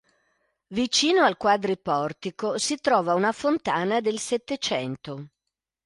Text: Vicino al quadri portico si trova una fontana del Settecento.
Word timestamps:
Vicino 0.69 1.23
al 1.23 1.37
quadri 1.37 1.77
portico 1.77 2.57
si 2.57 2.77
trova 2.81 3.13
una 3.13 3.31
fontana 3.31 4.01
del 4.01 4.17
Settecento. 4.17 5.27